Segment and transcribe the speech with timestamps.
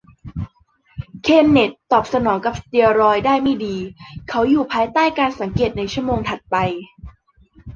[1.23, 3.77] เคนเนธตอบสนองกับสเตียรอยด์ได้ไม่ดี
[4.29, 6.55] เขาอยู่ภายใต้การสังเกตในชั่วโมงถัดไป